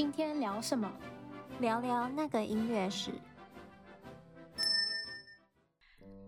[0.00, 0.90] 今天聊什么？
[1.60, 3.10] 聊聊那个音乐史。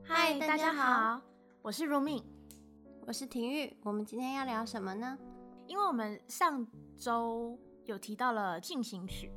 [0.04, 1.18] 嗨，大家好，
[1.62, 2.22] 我是如敏，
[3.06, 3.74] 我是婷玉。
[3.82, 5.16] 我们今天要聊什么呢？
[5.66, 6.66] 因为我们上
[6.98, 9.32] 周有提到了进行曲，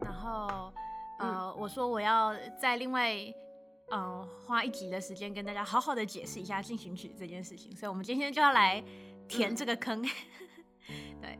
[0.00, 0.72] 然后
[1.18, 3.14] 呃，嗯、我说我要在另外
[3.90, 8.82] 嗯、呃、花一集的时间跟大家好好的解释一下进行曲这件事情，所以我们今天就要来
[9.28, 10.02] 填这个坑。
[10.88, 11.38] 嗯、 对。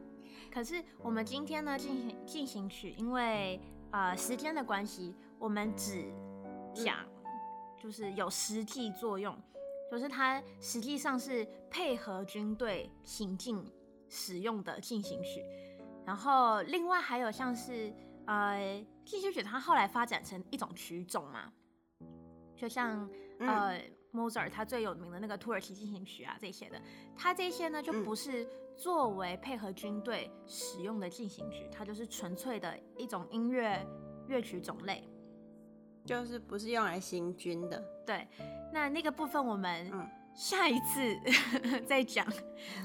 [0.50, 3.60] 可是我们今天呢，进行进行曲，因为
[3.92, 6.12] 呃时间的关系，我们只
[6.74, 7.06] 讲
[7.78, 9.36] 就是有实际作用，
[9.90, 13.64] 就是它实际上是配合军队行进
[14.08, 15.44] 使用的进行曲。
[16.04, 17.92] 然后另外还有像是
[18.26, 21.52] 呃进行曲，它后来发展成一种曲种嘛，
[22.56, 23.78] 就像呃。
[23.78, 26.82] 嗯 Mozart 他最有名的那个土耳其进行曲啊，这些的，
[27.16, 28.44] 他这些呢就不是
[28.80, 33.86] 作为配合军队使用的进行曲，它就是纯粹的一种音乐
[34.26, 35.06] 乐曲种类，
[36.06, 37.78] 就是不是用来行军的。
[38.06, 38.26] 对，
[38.72, 39.92] 那那个部分我们
[40.34, 41.14] 下一次
[41.84, 42.26] 再讲。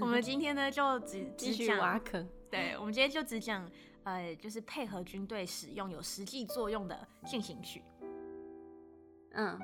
[0.01, 2.27] 我们今天呢就只 继续挖坑。
[2.51, 3.65] 对，我们今天就只讲
[4.03, 7.81] 呃，就是配合军队使用有实际作用的进行曲。
[9.31, 9.57] 嗯，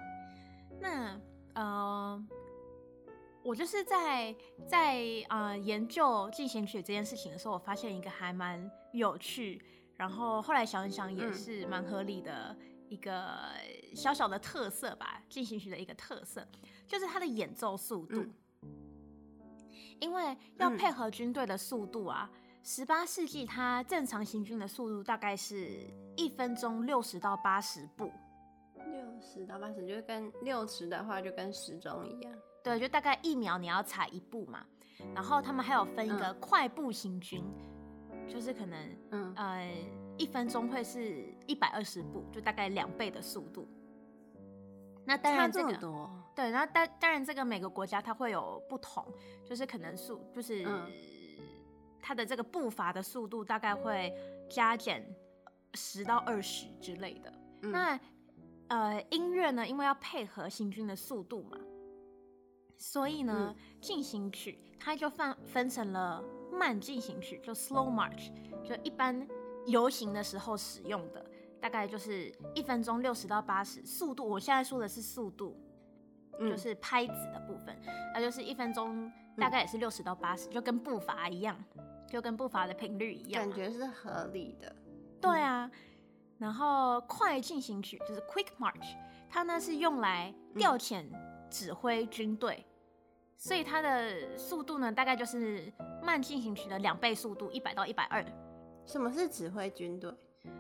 [0.80, 1.20] 那。
[1.54, 2.26] 呃，
[3.44, 4.36] 我就是在
[4.68, 9.62] 在呃研究进行曲这件事情的时候，我发现一个还蛮有趣，
[9.96, 12.56] 然后后来想一想也是蛮合理的
[12.88, 13.36] 一个
[13.96, 15.24] 小小的特色吧。
[15.28, 16.48] 进行曲的一个特色
[16.88, 18.24] 就是它的演奏速度，
[20.00, 22.30] 因为要配合军队的速度啊，
[22.64, 25.80] 十八世纪它正常行军的速度大概是
[26.16, 28.12] 一分钟六十到八十步。
[28.76, 32.34] 六十到八十，就跟六十的话就跟时钟一样。
[32.64, 34.66] 对，就大概一秒你要踩一步嘛。
[35.16, 37.44] 然后他们还有分一个快步行军，
[38.12, 39.72] 嗯、就是可能，嗯呃，
[40.18, 43.68] 一分钟会是一百二十步，就大概两倍的速度。
[45.04, 46.10] 那当然这个多。
[46.36, 49.04] 对，然后当当然这个每个国家它会有不同，
[49.44, 50.66] 就是可能速就是
[52.00, 54.16] 它的这个步伐的速度大概会
[54.50, 55.04] 加减
[55.74, 57.34] 十到二十之类的。
[57.64, 58.00] 嗯、那
[58.68, 61.58] 呃，音乐呢，因为要配合行军的速度嘛，
[62.82, 68.32] 所以呢，进、嗯、行曲它就分分成了慢进行曲，就 slow march，
[68.64, 69.28] 就一般
[69.68, 71.24] 游行的时候使用的，
[71.62, 74.28] 大概就是一分钟六十到八十速度。
[74.28, 75.56] 我现在说的是速度，
[76.40, 77.80] 嗯、就是拍子的部分，
[78.16, 81.64] 那就是一分钟大概也是六十到八十、嗯，就跟步伐一样，
[82.08, 84.76] 就跟步伐的频率一样，感觉是合理的。
[85.22, 85.70] 对啊。
[86.40, 88.98] 然后快进行曲就是 quick march，
[89.30, 91.06] 它呢是用来调遣
[91.52, 92.71] 指挥军队，嗯，
[93.42, 98.24] 所以它的速度呢大概就是慢进行曲的两倍速度，一百到一百二。
[98.86, 100.14] 什么是指挥军队？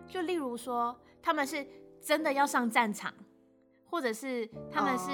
[0.07, 1.63] 就例如说他们是
[2.01, 3.13] 真的要上战场，
[3.85, 5.11] 或者是他们是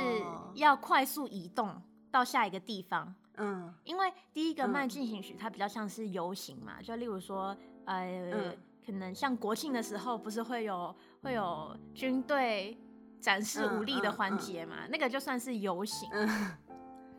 [0.55, 3.13] 要快速移动到下一个地方。
[3.35, 8.31] 嗯，因为第一个慢进行曲它比较像是游行嘛，就例如说呃。
[8.31, 8.57] 嗯
[8.87, 12.77] 可能像国庆的时候，不是会有会有军队
[13.19, 14.87] 展示武力的环节嘛？
[14.89, 16.09] 那个就算是游行。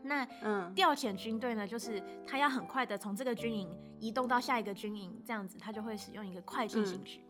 [0.03, 7.25] 那嗯调遣军队呢，就是他要很快的从这个军营移动到下一个军营，这样子他就会使用一个快进行曲。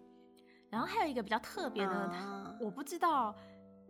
[0.71, 3.35] 然后还有一个比较特别的，他我不知道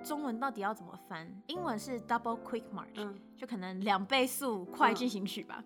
[0.04, 5.62] 中文到底要怎么翻，英文是 double quick march，就可能两倍速快进行曲吧。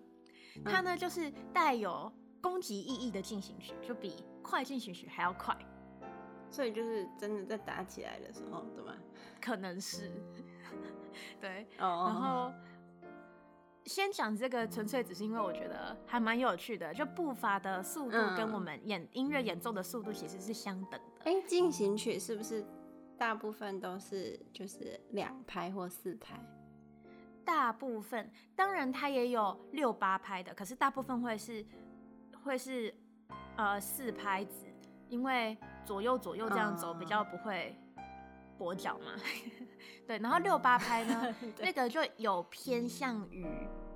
[0.65, 5.55] 它呢就是带有攻击意义的进行曲，就比快进行曲还要快，
[6.49, 8.93] 所以就是真的在打起来的时候，对吗？
[9.39, 10.11] 可能是，
[11.39, 11.67] 对。
[11.79, 12.07] Oh.
[12.07, 12.51] 然后
[13.85, 21.25] 先讲这个，纯粹只是因为我觉得还蛮有趣的，就步伐的速度跟我们演音乐演奏的速度其实是相等的。
[21.25, 22.65] 哎，进行曲是不是
[23.17, 26.39] 大部分都是就是两拍或四拍？
[27.45, 31.65] 大部分，当然它也有六八拍的，可是大部分会是
[32.43, 32.93] 会是。
[33.55, 34.65] 呃，四拍子，
[35.09, 35.55] 因为
[35.85, 37.77] 左右左右这样走比较不会
[38.57, 39.13] 跛脚嘛。
[40.07, 43.45] 对，然后六八拍呢， 那个就有偏向于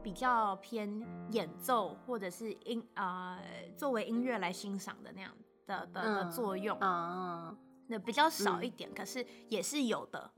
[0.02, 3.38] 比较偏演奏或者是音呃
[3.76, 6.78] 作为音乐来欣赏的那样的的的作用。
[6.80, 7.58] 嗯，
[7.88, 10.32] 那比较少一点，嗯，可是也是有的。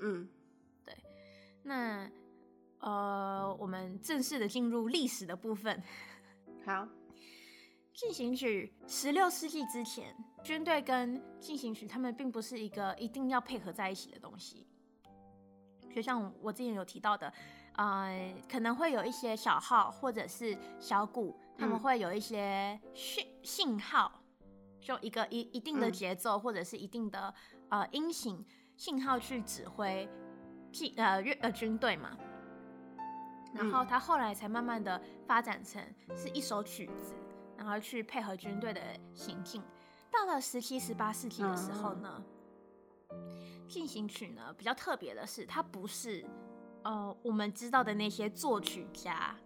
[0.00, 0.28] 嗯，
[0.84, 0.96] 对。
[1.64, 2.08] 那
[2.78, 5.82] 呃，我们正式的进入历史的部分。
[6.64, 6.86] 好。
[7.92, 10.14] 进行曲，十六世纪之前，
[10.48, 14.66] 军队跟进行曲他们并不是一个一定要配合在一起的东西。
[15.94, 17.30] 就像我之前有提到的，
[17.74, 24.10] 呃，可能会有一些小号或者是小鼓，他们会有一些讯信号，
[24.80, 27.34] 就一个一一定的节奏或者是一定的
[27.68, 28.42] 呃音型
[28.74, 30.08] 信号去指挥
[30.72, 32.16] 进呃乐呃军队嘛。
[33.52, 35.82] 然后他后来才慢慢的发展成
[36.16, 37.12] 是一首曲子，
[37.58, 38.80] 然后去配合军队的
[39.12, 39.62] 行进。
[40.18, 42.22] 到了十七、十八世纪的时候呢，
[43.68, 46.24] 进行曲呢比较特别的是，它不是
[46.82, 49.36] 呃我们知道的那些作曲家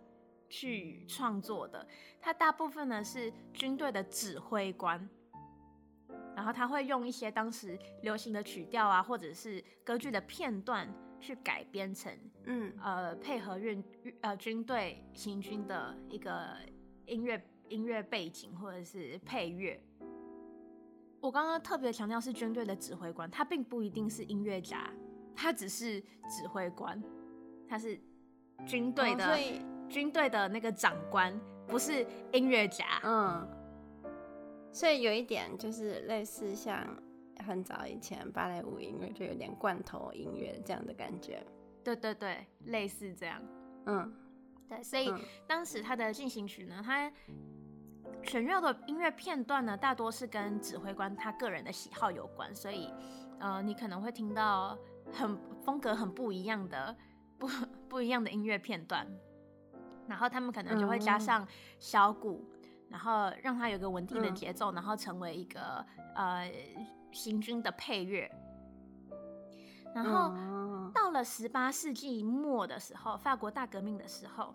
[0.49, 1.87] 去创作的，
[2.21, 5.09] 它大部分呢是军队的指挥官，
[6.35, 10.89] 然后他会用一些当时流行的曲调啊，或者是歌剧的片段。
[11.23, 12.13] 去改编成，
[12.47, 13.81] 嗯，呃，配合运
[14.23, 16.57] 呃军队行军的一个
[17.07, 19.81] 音乐音乐背景或者是配乐。
[21.23, 24.93] 我刚刚特别强调是军队的指挥官，他并不一定是音乐家，
[25.35, 25.99] 他只是
[26.29, 27.03] 指挥官，
[27.67, 27.99] 他是
[28.67, 29.39] 军队的、哦、
[29.89, 31.33] 军队的那个长官，
[31.67, 32.85] 不是音乐家。
[33.05, 33.49] 嗯，
[34.73, 36.87] 所以有一点就是类似像。
[37.45, 41.45] 很早以前芭蕾舞音乐就有点罐头音乐这样的感觉，
[41.83, 43.43] 对对对，类似这样，
[43.87, 44.15] 嗯，
[44.69, 45.13] 对，所以
[45.45, 47.11] 当时他的进行曲呢，他
[48.25, 52.93] 选乐的音乐片段呢，大多是跟指挥官他个人的喜好有关，所以
[53.39, 54.79] 呃，你可能会听到
[55.13, 56.97] 很风格很不一样的
[57.39, 57.49] 不
[57.89, 59.07] 不一样的音乐片段，
[60.07, 61.47] 然后他们可能就会加上
[61.79, 65.85] 小鼓，嗯、然后让它有个稳定的节奏，嗯、然后成为一个
[66.15, 66.51] 呃。
[67.15, 68.27] 行军的配乐，
[69.95, 70.33] 然后
[70.95, 74.55] 到了十八世纪末的时候，法国大革命的时候，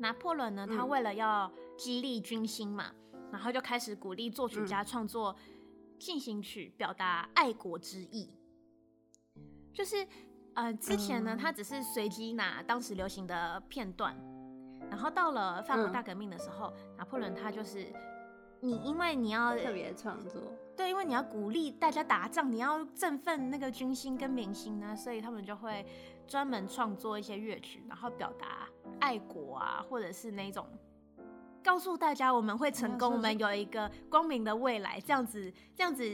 [0.00, 2.90] 拿破仑呢，他为了要激励军心嘛，
[3.30, 5.36] 然后就开始鼓励作曲家创作
[5.98, 8.30] 进行曲，表达爱国之意。
[9.72, 10.06] 就是
[10.54, 14.16] 呃，之前呢，他只是随机拿当时流行的片段，
[14.90, 17.86] 然后到了法国大革命的时候，拿破仑他就是。
[18.62, 20.38] 你因为你要特别创作，
[20.76, 25.82] 对，因为你要鼓励大家打仗，你要振奋那个军心跟民心呢，所以他们就会
[26.30, 28.68] 专门创作一些乐曲，然后表达
[29.00, 30.64] 爱国啊，或者是那种
[31.60, 36.08] 告诉大家我们会成功，我们有一个光明的未来，这样子这样子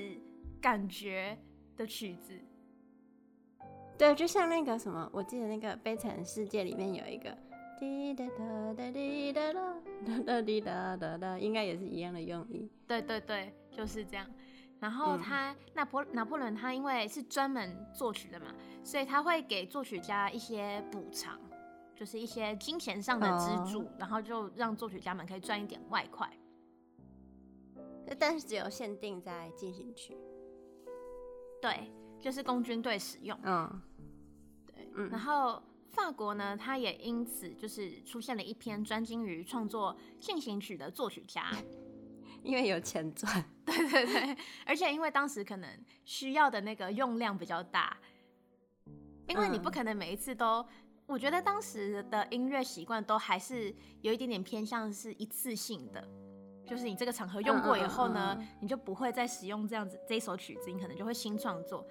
[0.58, 1.36] 感觉
[1.76, 2.32] 的曲子。
[3.98, 7.36] 对，就像那个什么，我记得那个《悲惨世界》里面有一个。
[7.78, 9.60] 滴答答答滴答答
[10.24, 12.70] 答 滴答答答，应该也是一样的用意。
[12.86, 14.26] 对对对，就是这样。
[14.78, 21.40] 然后他拿破拿破仑他因为是专门作曲的嘛，所以他会给作曲家一些补偿，
[21.94, 26.30] 就是一些金钱上的资助，然后就让作曲家们可以赚一点外快。
[28.18, 30.16] 但是只有限定在进行曲。
[31.60, 31.90] 对，
[32.20, 33.38] 就是供军队使用。
[33.42, 33.82] 嗯，
[34.66, 35.62] 对，嗯，然后。
[35.92, 41.50] 法国呢，他也因此就是出现了一篇专精于创作进行曲的作曲家，
[42.46, 43.44] 因为有钱赚。
[43.66, 45.68] 对对对，而且因为当时可能
[46.04, 47.96] 需要的那个用量比较大，
[49.26, 50.66] 因为你不可能每一次都，嗯、
[51.06, 56.08] 我觉得当时的音乐习惯都还是有一点点偏向是一次性的，
[56.64, 61.84] 就是你这个场合用过以后呢，嗯嗯嗯嗯，你就不会再使用这样子这一首曲子，你可能就会新创作。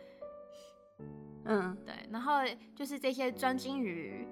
[1.44, 2.40] 嗯，对，然后
[2.74, 4.26] 就是这些专精于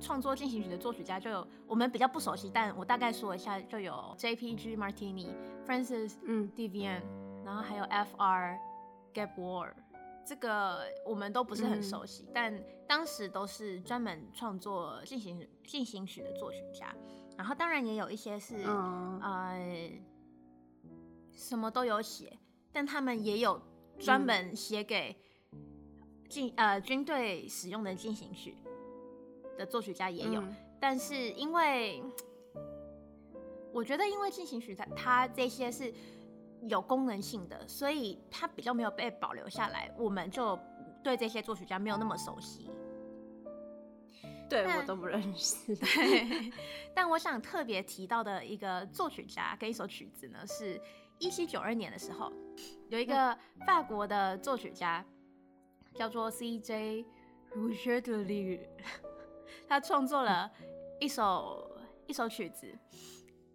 [0.00, 4.76] 创作进行曲的作曲家，就有我们比较不熟悉，但我大概说一下，就有 J.P.G.
[4.76, 5.34] Martini、
[5.66, 7.02] Francis 嗯 Devienne，
[7.44, 8.58] 然后还有 F.R.
[9.12, 9.72] Gainsbourg，
[10.26, 16.94] 这个我们都不是很熟悉，嗯、但当时都是专门创作进行进行曲的作曲家。
[17.36, 19.90] 然后当然也有一些是、嗯、呃
[21.32, 22.38] 什么都有写，
[22.72, 23.60] 但他们也有
[23.98, 25.16] 专门写给。
[26.28, 28.56] 进呃军队使用的进行曲
[29.60, 32.02] 的作曲家也有，嗯、但是因为
[33.72, 35.92] 我觉得，因为进行曲它它这些是
[36.62, 40.58] 有功能性的，所以它比较没有被保留下来，我们就
[41.04, 42.70] 对这些作曲家没有那么熟悉。
[44.48, 45.76] 对，我都不认识。
[45.76, 46.50] 对，
[46.94, 50.80] 但我想特别提到的一个作曲家跟一首曲子呢，是
[51.18, 52.32] 一七九二年的时候，
[52.88, 53.36] 有一个
[53.66, 55.04] 法国的作曲家。
[55.92, 57.04] 叫做 C.J.
[57.52, 58.60] Rouget de Lisle，
[59.68, 60.50] 他创作了
[60.98, 61.70] 一首
[62.06, 62.72] 一首曲子，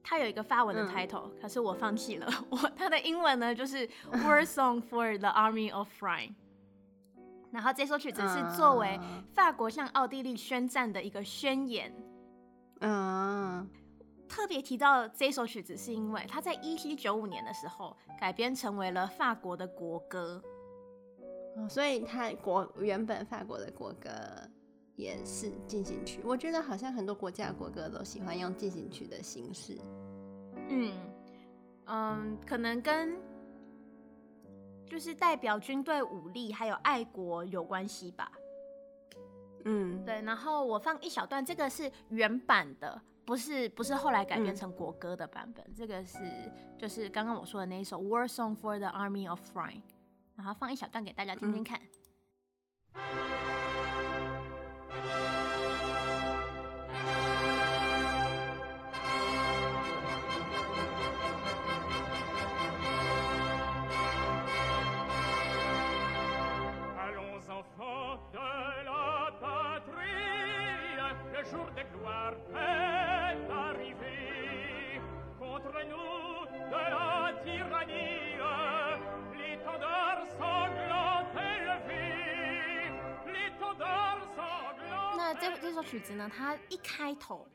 [0.04, 2.28] 他有一个发文的 title，、嗯、可是我放弃了。
[2.50, 6.36] 我他的英文呢就是 War Song for the Army of France。
[7.52, 9.00] 然后这首曲子是作为
[9.34, 11.94] 法国向奥地利宣战的一个宣言。
[12.82, 13.66] 嗯，
[14.28, 20.44] 特别提到这首曲子，是因为他在一七九五年的时候改编成为了法国的国歌。
[21.70, 24.10] 所以他国原本法国的国歌
[24.96, 26.22] 也是进行曲。
[26.24, 29.78] 我觉得好像很多国家的国歌都喜欢用进行曲的形式。
[30.70, 30.92] 嗯
[31.86, 33.16] 嗯，可能跟
[34.88, 38.32] 就是代表军队武力还有爱国有关系吧。
[39.66, 40.22] 嗯，对。
[40.22, 45.66] 然后我放一小段，这个是原版的，不是不是后来改编成国歌的版本。
[45.66, 46.20] 嗯、这个是
[46.78, 49.74] 就是刚刚我说的那一首《War Song for the Army of Rhine》，
[50.36, 51.80] 然后放一小段给大家听听看。
[52.94, 53.45] 嗯
[85.18, 87.48] 那这这首曲子呢，它一开头，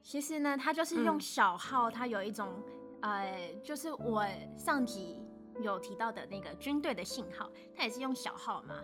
[0.00, 2.62] 其实呢，它就是用小号，它有一种，
[3.02, 4.24] 呃，就是我
[4.56, 5.20] 上集
[5.60, 8.76] 有提到的那个军队的信号，它也是用小号嘛，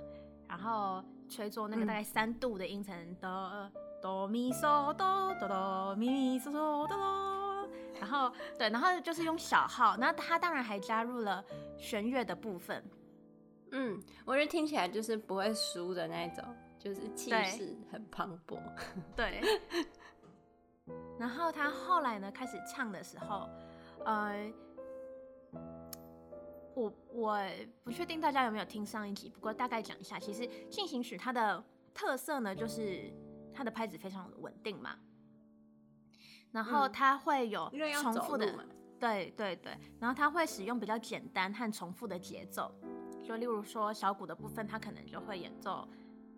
[0.49, 7.69] 然后吹作那个大概三度的音程，哆哆咪嗦哆哆哆咪咪嗦嗦哆哆，
[8.01, 11.45] 然后对，然后就是用小号，那他当然还加入了
[11.77, 12.85] 弦乐的部分，
[13.73, 16.45] 嗯，我觉得听起来就是不会输的那种。
[16.79, 18.61] 就是气势很磅礴，
[19.17, 19.41] 对。
[21.19, 23.49] 然后他后来呢，开始唱的时候，
[24.05, 24.53] 呃，
[26.75, 27.41] 我我
[27.83, 31.61] 不确定大家有没有听上一集，不过大概讲一下，其实进行曲它的
[31.93, 33.13] 特色呢，就是
[33.57, 34.97] 它的拍子非常稳定嘛，
[36.53, 37.73] 然后它会有
[38.03, 38.69] 重复的，嗯、
[39.01, 42.71] 对对对，然后它会使用比较简单和重复的节奏，
[43.25, 45.89] 就例如说小鼓的部分，它可能就会演奏。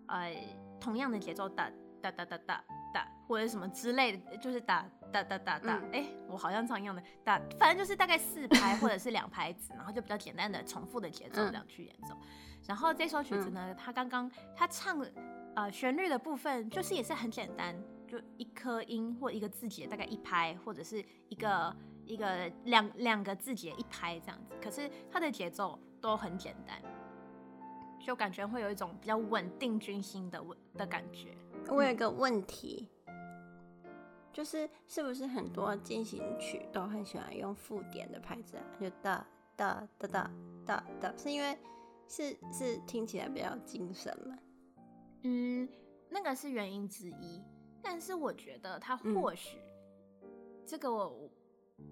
[0.06, 0.34] 呃，
[0.80, 1.70] 同样的节奏，哒
[2.00, 5.74] 哒哒哒哒哒，或者什么之类的，就是哒哒哒哒哒。
[5.92, 12.14] 哎、欸，我好像唱一样的哒，反正就是大概四拍或者是两拍子，然后就比较简单的重复的节奏这样去演奏。
[12.14, 12.26] 嗯、
[12.66, 15.12] 然后这首曲子呢，他刚刚他唱的
[15.58, 17.74] 呃旋律的部分，就是也是很简单，
[18.06, 21.74] 就一颗音或一个字节大概一拍，或者是一个
[22.04, 24.54] 一个两两个字节一拍这样子。
[24.62, 26.80] 可是它的节奏都很简单。
[27.98, 31.36] 就感觉会有一种比较稳定军心的稳的感觉。
[31.66, 33.14] 我有一个问题，嗯、
[34.32, 38.62] 就是是不是很多进行曲都很喜欢用附点的拍子啊？
[38.80, 40.30] 就哒哒哒哒
[40.64, 41.58] 哒哒，是因为
[42.06, 44.38] 是是听起来比较精神吗？
[45.22, 45.68] 嗯，
[46.08, 47.42] 那个是原因之一。
[47.82, 49.58] 但是我觉得他或许、
[50.22, 50.28] 嗯、
[50.66, 51.30] 这个我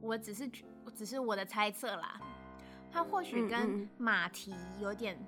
[0.01, 0.51] 我只是
[0.95, 2.21] 只是我的猜测啦。
[2.91, 5.19] 他或许跟马蹄有点。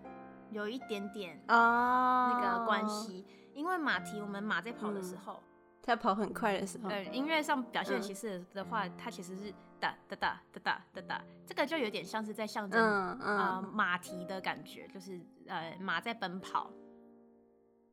[0.50, 5.42] 有一点点哦那个关系，oh, 因为马蹄，我们马在跑的时候，
[5.82, 16.72] 在跑很快的时候，对，音乐上表现其实的话，嗯、它其实是哒哒哒哒哒哒哒，这个就有点像是在象征啊、嗯呃、马蹄的感觉，就是呃马在奔跑。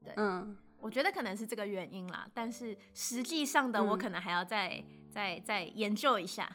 [0.06, 6.50] 对，嗯，我觉得可能是这个原因啦，但是实际上的我可能还要再、嗯、再再研究一下。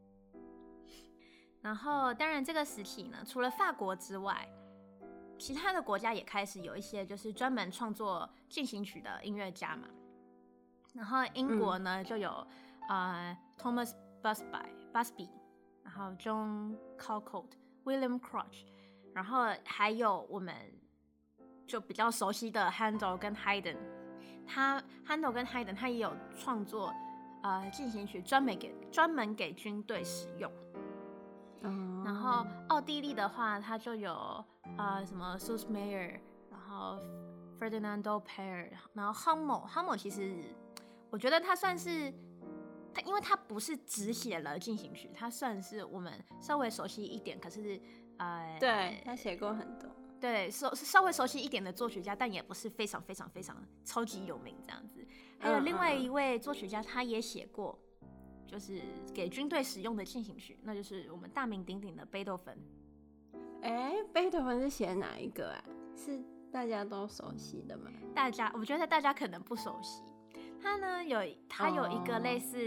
[1.62, 4.46] 然后，当然这个时期呢，除了法国之外。
[5.40, 9.86] 其他的国家也开始有一些就是专门创作进行曲的音乐家嘛，
[10.94, 12.44] 然后英国呢、嗯、就有
[12.88, 15.28] 呃 Thomas Busby Busby，
[15.84, 17.50] 然后 John Callcott
[17.84, 18.64] William Crouch，
[19.14, 20.56] 然后还有我们
[21.68, 23.76] 就比较熟悉的 Handel 跟 Haydn，
[24.46, 26.92] 他 Handel 跟 Haydn 他也有创作
[27.42, 30.50] 呃进行曲专门给专门给军队使用。
[31.60, 34.12] 嗯，然后奥地利的话，他就有
[34.76, 36.18] 啊、呃、什么 Sus Mayer，
[36.50, 36.98] 然后
[37.60, 40.36] Ferdinando Paer，然后 Hummel，Hummel 其实
[41.10, 42.10] 我觉得他算是
[42.94, 47.78] 他，因为他不是只写了进行曲，他算是我们稍微熟悉一点，可是
[48.16, 55.06] 呃，对他写过很多，对，稍稍微熟悉一点的作曲家，但也不是非常非常非常超级有名这样子。
[55.38, 57.78] 还有另外一位作曲家，他也写过。
[58.50, 58.80] 就是
[59.12, 62.58] 给军队使用的进行曲，那就是我们大名鼎鼎的贝多芬。
[63.60, 65.62] 哎，贝多芬是写哪一个啊？
[65.94, 66.18] 是
[66.50, 67.90] 大家都熟悉的吗？
[68.14, 70.02] 大家，我觉得大家可能不熟悉。
[70.62, 72.58] 他呢有，他有一个类似，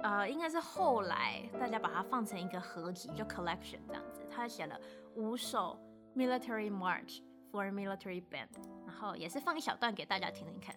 [0.00, 4.20] 哦、呃，应该是后来大家把它放成一个合集，就 collection 这样子。
[4.30, 4.78] 他写了
[5.14, 5.80] 五首
[6.20, 8.52] military march for military band
[8.86, 10.76] 然后也是放一小段给大家听听看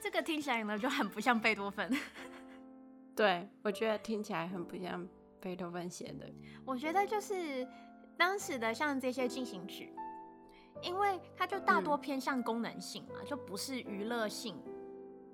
[0.00, 1.94] 这个听起来呢就很不像贝多芬
[3.14, 5.06] 对，我觉得听起来很不像
[5.40, 6.26] 贝多芬写的。
[6.64, 7.66] 我觉得就是
[8.16, 9.94] 当时的像这些进行曲，
[10.82, 14.56] 因为它就大多偏向功能性嘛，嗯、就不是娱乐性，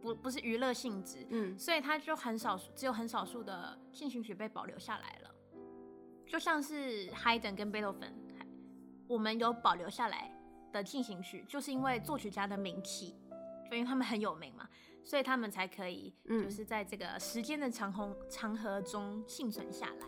[0.02, 5.34] 不不是娱乐性质，嗯，所以它就很少数，只有很少数的进行曲被保留下来了。
[6.26, 8.12] 就像是海顿跟贝多芬，
[9.06, 10.30] 我们有保留下来
[10.72, 13.14] 的进行曲，就是因为作曲家的名气，
[13.70, 14.68] 就因为他们很有名嘛。
[15.04, 20.06] 所以他们才可以，就是在这个时间的长虹长河中幸存下来。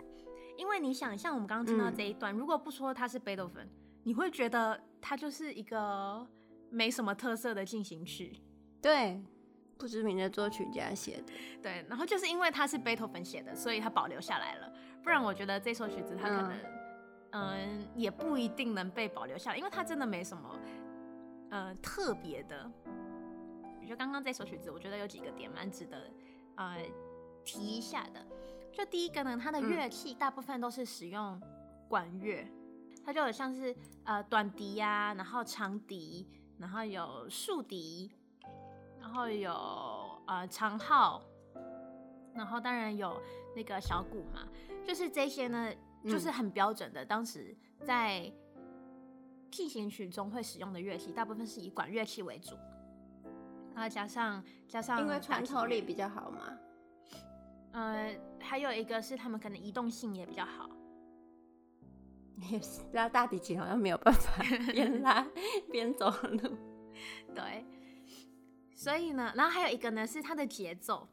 [0.57, 3.67] 因为你想，像我们刚刚听到这一段，嗯、如果不说它是贝多芬，
[4.03, 6.27] 你会觉得它就是一个
[6.69, 8.43] 没什么特色的进行曲。
[8.83, 9.23] 对，
[9.79, 11.33] 不知名的作曲家写的。
[11.63, 14.71] 对，然后就是因为他是贝多芬写的，所以他保留下来了。
[15.03, 16.53] 不然，我觉得这首曲子它可能，
[17.31, 20.61] 嗯、呃，也不一定能被保留下来，因为它真的没什么，
[21.49, 22.71] 呃，特别的。
[23.91, 26.09] 就刚刚这首曲子，我觉得有几个点蛮值得
[26.55, 26.81] 呃
[27.45, 28.25] 提一下的。
[28.73, 31.43] 就第一个呢，它的乐器大部分都是使用
[31.89, 32.47] 管乐，
[33.05, 36.25] 它就有像是呃短笛呀、啊，然后长笛，
[36.57, 38.13] 然后有竖笛，
[39.01, 39.53] 然后有
[40.29, 41.25] 呃长号，
[42.33, 43.21] 然后当然有
[43.57, 44.47] 那个小鼓嘛。
[44.87, 48.33] 就是这些呢，就是很标准的，当时在
[49.51, 52.55] 进行曲中会使用的乐器，大部分是以管乐器为主。
[53.75, 56.59] 然后加上加上，因为穿透力比较好嘛。
[57.73, 60.69] 呃，还有一个是他们可能移动性也比较好。
[62.51, 65.27] 也是拉大提琴好像没有办法边拉
[65.71, 66.57] 边走路。
[67.35, 67.65] 对。
[68.75, 71.07] 所以呢，然后还有一个呢是它的节奏，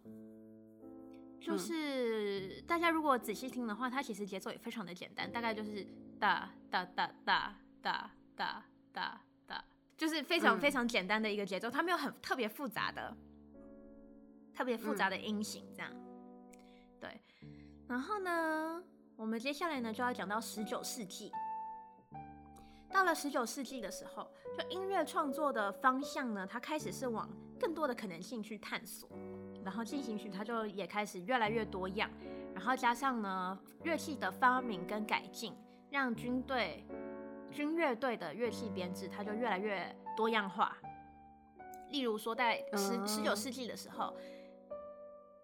[1.42, 5.86] 就是、嗯、大家如果仔细听的话，它其实节奏也非常的简单，大概就是
[6.18, 9.22] 哒哒哒哒哒哒哒。
[9.98, 13.18] 就是非常非常简单的一个节奏，嗯、它没有很特别复杂的、
[14.54, 15.92] 特别复杂的音型，这样。
[15.92, 16.00] 嗯、
[17.00, 17.22] 对，
[17.88, 18.84] 然后呢，
[19.16, 21.32] 我们接下来呢就要讲到十九世纪。
[22.90, 27.28] 到了十九世纪的时候，就音乐创作的方向呢，它开始是往
[27.60, 29.10] 更多的可能性去探索，
[29.64, 32.10] 然后进行曲它就也开始越来越多样，
[32.54, 35.54] 然后加上呢乐器的发明跟改进，
[35.90, 36.86] 让军队。
[37.52, 40.78] 军乐队的乐器编制，它就越来越多样化。
[41.90, 44.14] 例如说，在十十九世纪的时候，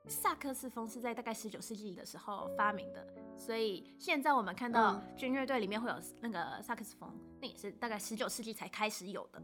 [0.08, 7.10] 萨克斯风是在大概十九世纪的时候发明的，所以现在我们看到军乐队里面会有那个萨克斯风，
[7.42, 9.42] 那也是大概十九世纪才开始有的。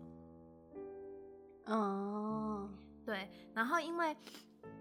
[1.67, 2.69] 哦，
[3.05, 3.31] 对。
[3.53, 4.15] 然后因为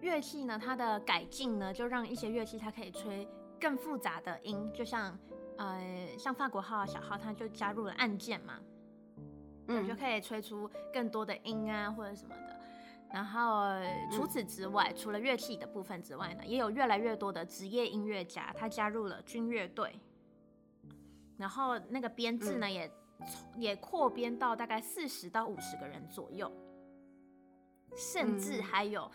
[0.00, 3.28] 乐器呢，它的改进呢，就让一些乐器它可以吹
[3.60, 5.16] 更复杂的音，就像。
[5.58, 8.60] 呃，像法国号啊、小号，它就加入了按键嘛，
[9.66, 12.56] 嗯，就可以吹出更多的音啊，或者什么的。
[13.12, 13.70] 然后
[14.12, 19.98] 除此之外，嗯、除了乐器的部分之外呢，也有越来越多的职业音乐家，他加入了军乐队。
[21.36, 22.90] 然后那个编制呢，嗯、也
[23.56, 26.52] 也扩编到大概四十到五十个人左右，
[27.96, 29.10] 甚至还有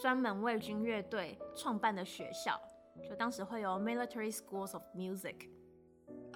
[0.00, 2.60] 专门为军乐队创办的学校，
[3.08, 5.48] 就当时会有 Military Schools of Music。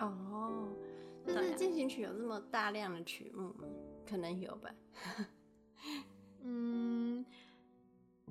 [0.07, 0.69] 哦，
[1.27, 3.69] 就是进行曲有这么大量的曲目吗？
[4.07, 4.71] 可能有吧。
[6.45, 7.25] 嗯，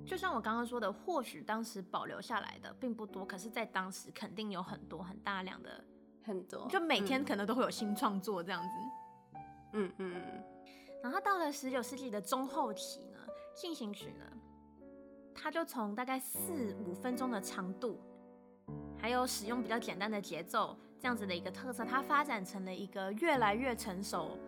[0.04, 5.82] 就像我刚刚说的，或许当时保留下来的并不多，可是，在当时肯定有很多很大量的，
[6.22, 8.68] 很多，就每天可能都会有新创作这样子。
[9.72, 10.44] 嗯嗯嗯。
[11.02, 13.18] 然后到了十九世纪的中后期呢，
[13.56, 14.24] 进行曲呢，
[15.34, 17.98] 它就从大概四五分钟的长度，
[18.98, 20.76] 还有使用比较简单的节奏。
[21.02, 24.38] 这样子的一个特色，它发展成了一个越来越成熟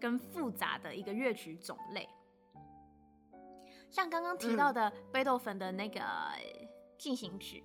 [0.00, 2.08] 跟复杂的一个乐曲种类。
[3.90, 6.00] 像刚刚提到的贝多芬的那个
[6.96, 7.62] 进行曲，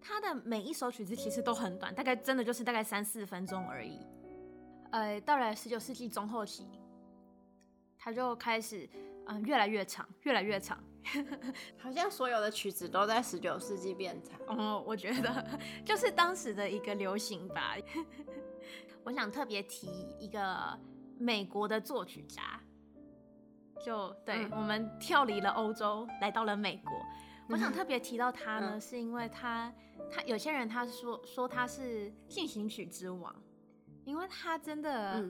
[0.00, 3.98] 它的每一首曲子其实都很短，大概真的就是大概三四分钟而已。
[4.92, 6.64] 呃，到了十九世纪中后期，
[7.98, 8.88] 它就开始
[9.26, 10.80] 嗯、呃、越来越长，越来越长。
[11.78, 14.38] 好像所有的曲子都在十九世纪变长。
[14.46, 17.76] 哦，我觉得就是当时的一个流行吧。
[19.02, 20.78] 我想特别提一个
[21.18, 22.60] 美国的作曲家，
[23.84, 26.92] 就对、嗯、我们跳离了欧洲，来到了美国。
[27.48, 29.72] 我想特别提到他呢，嗯、是因为他
[30.12, 33.34] 他有些人他说说他是进行曲之王，
[34.04, 35.24] 因为他真的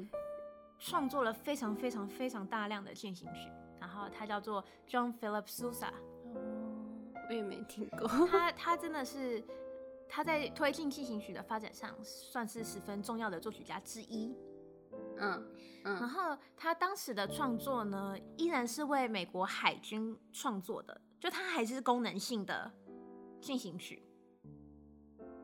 [0.79, 3.49] 创作了非常非常非常大量的进行曲。
[3.81, 5.91] 然后他叫做 John Philip Sousa，
[6.35, 6.77] 哦，
[7.29, 8.07] 我也没听过。
[8.29, 9.43] 他他真的是
[10.09, 14.37] 他在推进进行曲的发展上算是十分重要的作曲家之一。
[15.17, 15.53] 嗯
[15.85, 15.95] 嗯。
[15.97, 22.71] 然后他当时的创作呢，依然是为美国海军创作的，就他还是功能性的
[23.41, 24.03] 进行曲。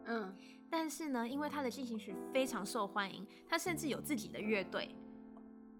[0.04, 0.36] 嗯。
[0.68, 4.92] 但是呢，因为他的进行曲非常受欢迎，他甚至有自己的乐队，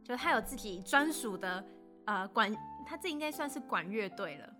[0.05, 1.63] 就他有自己专属的
[2.07, 2.53] 呃管，
[2.87, 4.53] 他这应该算是管乐队了，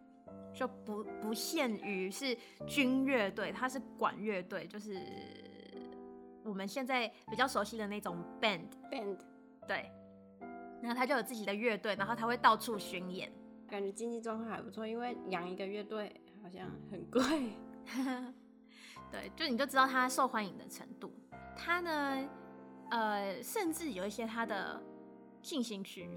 [0.55, 5.01] 就不不限于是军乐队，他是管乐队，就是
[6.45, 9.19] 我们现在比较熟悉的那种 band band，
[9.67, 9.91] 对，
[10.83, 13.33] 然后他就有自己的乐队，然后他会到处巡演，
[13.69, 17.23] 感觉经济状况还不错，因为养一个乐队好像很贵。
[19.11, 21.13] 对，就你就知道他受欢迎的程度。
[21.57, 22.29] 他呢，
[22.91, 24.83] 呃，甚至有一些他的
[25.41, 26.11] 进行曲，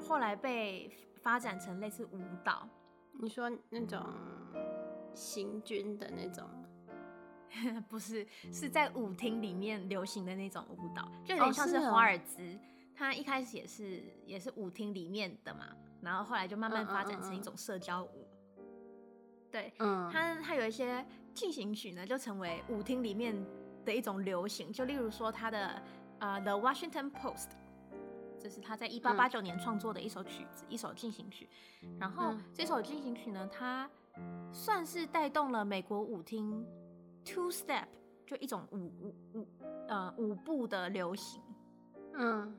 [0.00, 0.90] 后来被
[1.22, 2.68] 发展成类似舞蹈。
[3.18, 4.02] 你说那种
[5.14, 6.48] 行军的那种？
[7.88, 12.58] 不是，是在舞厅里面流行的那种舞蹈，就有点像是华尔兹。
[12.94, 15.68] 它一开始也是也是舞厅里面的嘛，
[16.02, 18.28] 然后后来就慢慢发展成一种社交舞。
[19.50, 21.04] 对，嗯，它它有一些。
[21.36, 23.36] 进行曲呢，就成为舞厅里面
[23.84, 24.72] 的一种流行。
[24.72, 25.82] 就例如说，它的
[26.18, 27.48] 呃《The Washington Post》，
[28.46, 31.48] 这是他在一八八九年创作的一首曲子，嗯、一首进行曲。
[31.98, 33.90] 然后、嗯、这首进行曲呢，它
[34.52, 36.64] 算是带动了美国舞厅
[37.24, 37.86] two step，
[38.24, 39.48] 就一种舞舞舞
[39.88, 41.42] 呃舞步的流行。
[42.14, 42.56] 嗯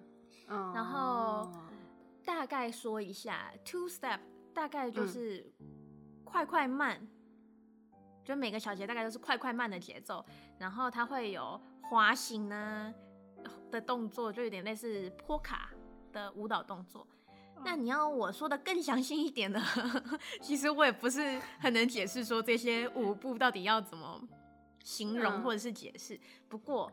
[0.49, 0.73] 嗯。
[0.73, 1.49] 然后
[2.25, 4.19] 大概说一下 two step，
[4.53, 5.49] 大概就是
[6.25, 6.99] 快快慢。
[8.25, 10.25] 就每个小节大概都是快快慢的节奏，
[10.59, 12.93] 然后它会有滑行呢
[13.71, 15.71] 的动作，就有点类似波卡
[16.17, 17.01] 的舞蹈动作。
[17.55, 19.61] 哦、那你要我说的更详细一点呢？
[20.41, 24.21] 其实我也不是很能解释说这些舞步到底要怎么
[24.83, 26.15] 形容或者是解释。
[26.15, 26.91] 嗯、不过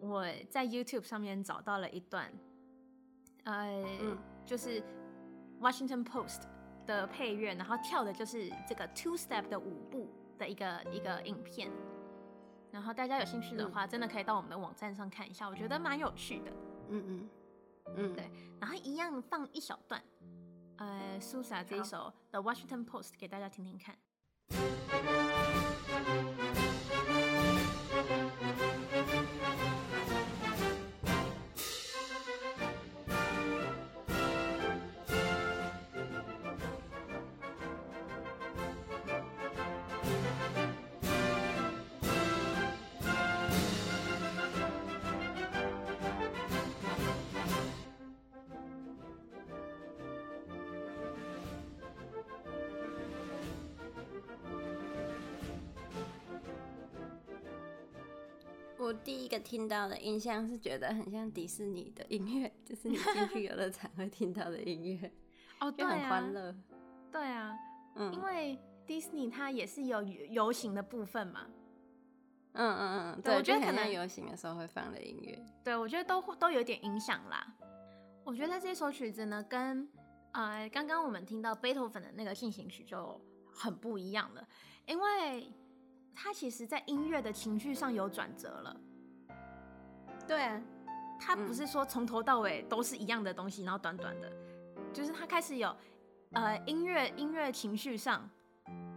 [0.00, 2.32] 我在 YouTube 上面找到了一段，
[3.44, 4.82] 呃，嗯、就是
[5.60, 6.42] Washington Post
[6.86, 10.08] 的配乐，然后跳的就是这个 Two Step 的舞步。
[10.40, 11.70] 的一个一个影片，
[12.70, 16.50] 然后大家有兴趣的话，嗯、真的可以到我们的网站上看一下，我觉得蛮有趣的。
[16.88, 17.28] 嗯嗯
[17.96, 18.30] 嗯，对。
[18.60, 20.02] 然后一样放一小段，
[20.76, 23.96] 呃，Sousa 这一首好 The Washington Post 给大家听听看。
[59.50, 65.12] 听到的印象是觉得很像迪士尼的音乐，就是你进去游乐场会听到的音乐，
[65.58, 66.54] 哦，对啊，很欢乐，
[67.10, 67.58] 对啊，
[67.96, 71.48] 嗯，因为迪士尼它也是有游行的部分嘛，
[72.52, 77.52] 嗯嗯嗯，对，我觉得可能游行的时候会放的音乐，对，我觉得都都有点影响啦。
[78.22, 79.88] 我觉得这首曲子呢，跟
[80.30, 83.20] 呃刚刚我们听到贝多芬的那个进行曲就
[83.52, 84.46] 很不一样了，
[84.86, 85.52] 因为。
[86.12, 88.78] 他其实，在音乐的情绪上有转折了。
[90.30, 90.42] 对。
[90.42, 90.62] 啊，
[91.20, 94.32] 他不是说从头到尾都是一样的东西，然后短短的，
[94.92, 95.76] 就是他开始有，
[96.32, 98.26] 呃，音乐音乐情绪上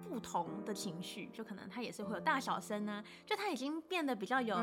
[0.07, 4.55] 不同的情绪，就可能他也是会有大小声啊，就他已经变得比较有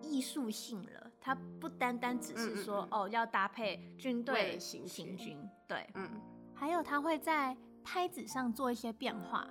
[0.00, 1.10] 艺术性了。
[1.20, 6.10] 他不单单只是说哦要搭配军队行军，对，嗯，
[6.52, 9.46] 还有他会在拍子上做一些变化。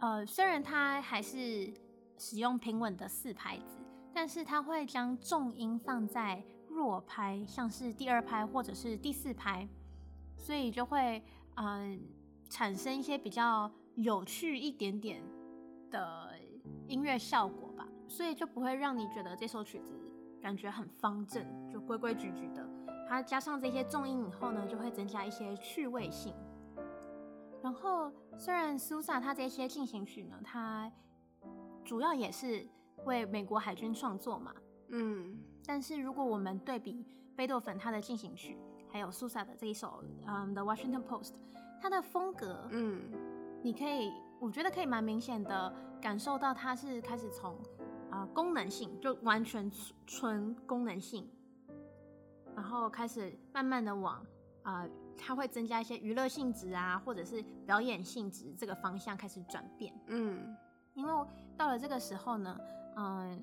[0.00, 1.72] 呃，虽然他还是
[2.18, 3.77] 使用平稳的四拍子，
[4.12, 9.68] 但是它会将重音放在弱拍，像是第二拍或者是第四拍，
[10.36, 11.22] 所以就会
[11.54, 11.98] 嗯、呃、
[12.48, 15.22] 产生一些比较有趣一点点
[15.90, 16.34] 的
[16.86, 19.92] 音乐效果吧，所以就不会让你觉得这首曲子
[20.40, 22.68] 感觉很方正，就规规矩矩的。
[23.08, 26.34] 它加上这些重音以后呢，就会增加一些趣味性。
[27.62, 30.92] 然后，虽然苏萨他这些进行曲呢，他
[31.84, 32.68] 主要也是
[33.04, 34.54] 为美国海军创作嘛，
[34.88, 37.04] 嗯，但是如果我们对比
[37.36, 38.56] 贝多芬他的进行曲，
[38.88, 41.32] 还有苏萨的这一首，嗯，《The Washington Post》，
[41.80, 43.02] 他的风格，嗯，
[43.62, 47.54] 你可以，我觉得可以蛮明显的感受到他是开始从
[48.10, 49.70] 啊、呃、功能性，就完全
[50.06, 51.28] 纯功能性，
[52.54, 54.14] 然后开始慢慢的往
[54.62, 54.82] 啊。
[54.82, 59.92] 呃它会增加一些娱乐性质啊，或者是表演性质这个方向开始转变。
[60.06, 60.56] 嗯，
[60.94, 61.12] 因为
[61.56, 62.56] 到了这个时候呢，
[63.00, 63.40] 嗯，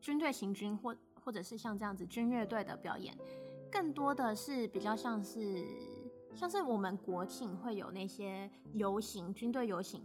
[0.00, 3.16] 军队行军或或者是像这样子军乐队的表演，
[3.70, 5.64] 更多的是比较像是
[6.34, 10.02] 像是我们国庆会有那些游行，军队游行，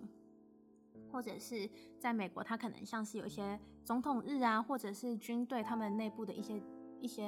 [1.12, 1.68] 或者是
[2.00, 6.62] 在美国，他可能像是有一些总统日啊，或者是军队他们内部的一些
[7.00, 7.26] 一些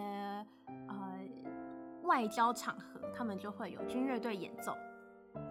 [0.87, 1.19] 呃
[2.03, 4.77] 外交场合，他们就会有军乐队演奏，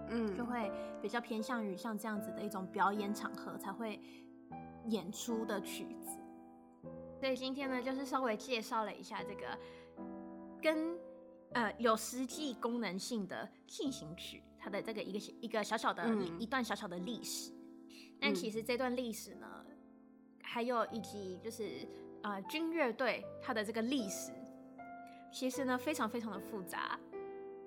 [0.08, 0.70] 嗯，就会
[1.02, 4.00] 比较偏向于像这样子的一种表演场合才会
[4.86, 6.18] 演出的曲子。
[7.18, 9.58] 所以今天呢，就是稍微介绍了一下这个
[10.60, 10.98] 跟
[11.52, 17.52] 呃有实际功能性的进行曲，它的这个一个一个小小的、嗯、一段小小的历史。
[18.20, 19.64] 但其实这段历史呢，
[20.42, 21.88] 还有以及就是
[22.22, 24.32] 呃军乐队它的这个历史，
[25.32, 26.98] 其实呢非常非常的复杂，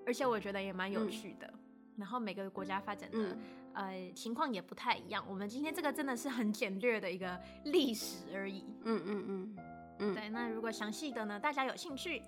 [0.06, 1.48] 而且我觉得也蛮有趣的。
[1.48, 1.60] 嗯、
[1.98, 3.38] 然后每个国家发展的、嗯、
[3.80, 5.24] 呃情况也不太一样。
[5.28, 8.63] 我们今天这个真的是很简略的一个历史而已。
[8.84, 9.56] 嗯嗯嗯
[10.00, 10.13] 嗯。
[10.13, 12.22] 对，那如果详细的呢，大家有兴趣，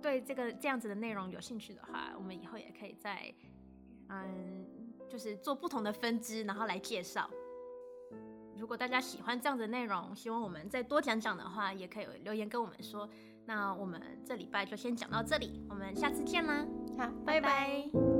[0.00, 3.32] 对这个这样子的内容有兴趣的话，我们以后也可以再
[4.08, 4.66] 嗯。
[5.06, 7.30] 就是做不同的分支，然后来介绍。
[8.56, 13.08] 如果大家喜欢这样的内容，希望我们再多讲讲的话，也可以留言跟我们说。
[13.46, 16.66] 那我们这礼拜就先讲到这里，我们下次见啦！
[16.98, 17.40] 好，拜拜。
[17.40, 18.13] 拜拜。